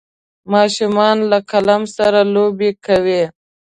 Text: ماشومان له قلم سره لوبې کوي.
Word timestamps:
ماشومان 0.53 1.17
له 1.31 1.39
قلم 1.51 1.81
سره 1.95 2.19
لوبې 2.33 2.71
کوي. 2.85 3.23